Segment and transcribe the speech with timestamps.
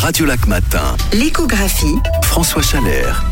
[0.00, 0.96] Radio Lac Matin.
[1.12, 1.98] L'échographie.
[2.22, 3.22] François Chalère.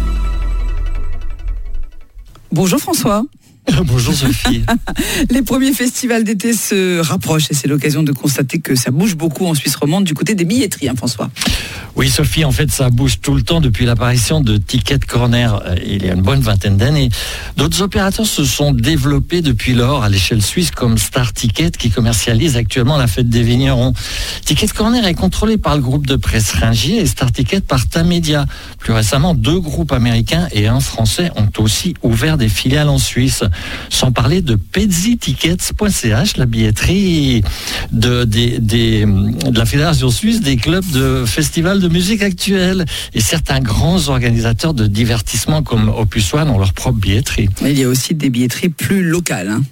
[2.53, 3.23] Bonjour François.
[3.85, 4.63] Bonjour Sophie.
[5.31, 9.47] Les premiers festivals d'été se rapprochent et c'est l'occasion de constater que ça bouge beaucoup
[9.47, 11.31] en Suisse romande du côté des billetteries, hein, François.
[11.97, 15.75] Oui Sophie, en fait ça bouge tout le temps depuis l'apparition de Ticket Corner euh,
[15.85, 17.11] il y a une bonne vingtaine d'années.
[17.57, 22.57] D'autres opérateurs se sont développés depuis lors à l'échelle suisse comme Star Ticket qui commercialise
[22.57, 23.93] actuellement la fête des vignerons.
[24.45, 28.47] Ticket Corner est contrôlé par le groupe de presse Ringier et Star Ticket par Tamedia.
[28.79, 33.43] Plus récemment, deux groupes américains et un français ont aussi ouvert des filiales en Suisse
[33.91, 37.43] sans parler de pedzitickets.ch, la billetterie
[37.93, 38.29] de,
[39.51, 42.85] la Fédération suisse des clubs de festivals de musique actuelle.
[43.15, 47.49] Et certains grands organisateurs de divertissement comme Opus One ont leur propre billetterie.
[47.63, 49.49] Il y a aussi des billetteries plus locales.
[49.49, 49.63] Hein.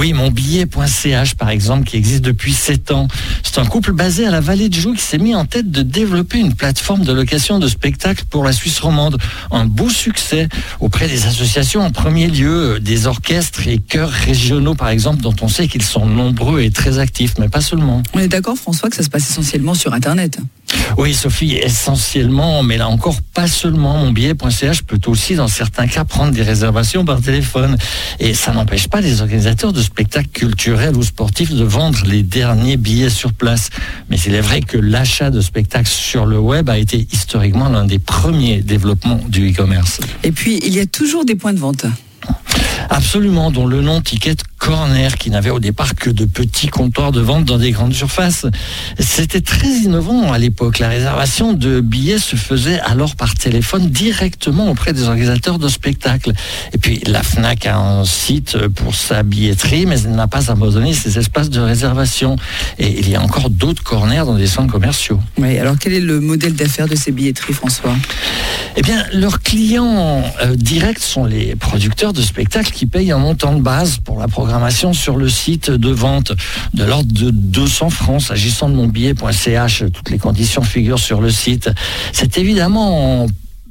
[0.00, 3.06] Oui, mon billet.ch par exemple, qui existe depuis 7 ans.
[3.42, 5.82] C'est un couple basé à la vallée de Joux qui s'est mis en tête de
[5.82, 9.18] développer une plateforme de location de spectacles pour la Suisse romande.
[9.50, 10.48] Un beau succès
[10.80, 15.48] auprès des associations en premier lieu, des orchestres et chœurs régionaux par exemple, dont on
[15.48, 18.02] sait qu'ils sont nombreux et très actifs, mais pas seulement.
[18.14, 20.38] On est d'accord François que ça se passe essentiellement sur Internet
[20.98, 23.98] oui, Sophie, essentiellement, mais là encore, pas seulement.
[23.98, 27.76] Mon billet.ch peut aussi, dans certains cas, prendre des réservations par téléphone.
[28.18, 32.76] Et ça n'empêche pas les organisateurs de spectacles culturels ou sportifs de vendre les derniers
[32.76, 33.70] billets sur place.
[34.08, 37.84] Mais il est vrai que l'achat de spectacles sur le web a été historiquement l'un
[37.84, 40.00] des premiers développements du e-commerce.
[40.22, 41.86] Et puis, il y a toujours des points de vente.
[42.88, 47.20] Absolument, dont le nom Ticket Corner, qui n'avait au départ que de petits comptoirs de
[47.20, 48.44] vente dans des grandes surfaces.
[48.98, 50.78] C'était très innovant à l'époque.
[50.78, 56.32] La réservation de billets se faisait alors par téléphone directement auprès des organisateurs de spectacles.
[56.74, 60.92] Et puis la FNAC a un site pour sa billetterie, mais elle n'a pas abandonné
[60.92, 62.36] ses espaces de réservation.
[62.78, 65.20] Et il y a encore d'autres corners dans des centres commerciaux.
[65.38, 67.96] Oui, alors quel est le modèle d'affaires de ces billetteries, François?
[68.76, 73.54] Eh bien, leurs clients euh, directs sont les producteurs de spectacles qui payent un montant
[73.54, 74.50] de base pour la programmation
[74.92, 76.32] sur le site de vente
[76.74, 78.20] de l'ordre de 200 francs.
[78.20, 81.70] S'agissant de mon billet.ch, toutes les conditions figurent sur le site.
[82.12, 83.26] C'est évidemment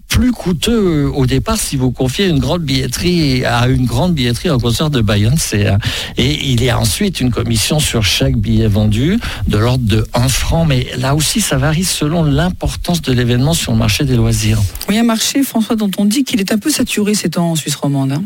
[0.07, 4.57] plus coûteux au départ si vous confiez une grande billetterie à une grande billetterie en
[4.57, 5.71] concert de Beyoncé.
[6.17, 10.27] Et il y a ensuite une commission sur chaque billet vendu de l'ordre de 1
[10.27, 10.65] franc.
[10.65, 14.59] Mais là aussi, ça varie selon l'importance de l'événement sur le marché des loisirs.
[14.89, 17.55] Oui, un marché, François, dont on dit qu'il est un peu saturé ces temps en
[17.55, 18.11] Suisse romande.
[18.11, 18.23] Hein.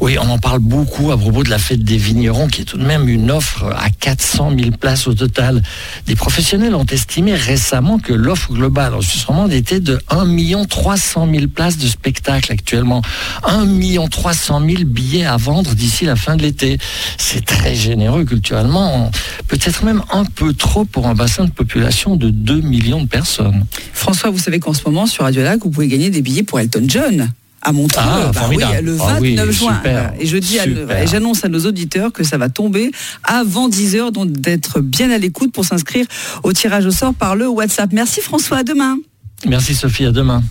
[0.00, 2.78] Oui, on en parle beaucoup à propos de la fête des vignerons, qui est tout
[2.78, 5.62] de même une offre à 400 000 places au total.
[6.06, 11.28] Des professionnels ont estimé récemment que l'offre globale en Suisse romande était de 1 300
[11.32, 13.02] 000 places de spectacle actuellement.
[13.44, 13.66] 1
[14.08, 16.78] 300 000 billets à vendre d'ici la fin de l'été.
[17.16, 19.10] C'est très généreux culturellement,
[19.48, 23.64] peut-être même un peu trop pour un bassin de population de 2 millions de personnes.
[23.92, 26.60] François, vous savez qu'en ce moment, sur Radio Lac, vous pouvez gagner des billets pour
[26.60, 27.32] Elton John
[27.64, 28.02] à Montreux.
[28.04, 29.82] Ah, bah oui, le 29 ah juin.
[30.20, 30.58] et je dis,
[31.06, 32.92] j'annonce à nos auditeurs que ça va tomber
[33.24, 36.06] avant 10 h donc d'être bien à l'écoute pour s'inscrire
[36.42, 37.90] au tirage au sort par le WhatsApp.
[37.92, 38.98] Merci François, à demain.
[39.46, 40.42] Merci Sophie, à demain.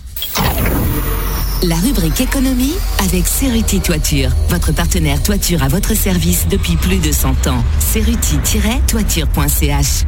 [1.62, 7.10] La rubrique économie avec Ceruti Toiture, votre partenaire toiture à votre service depuis plus de
[7.10, 7.64] 100 ans.
[7.80, 10.04] Ceruti-toiture.ch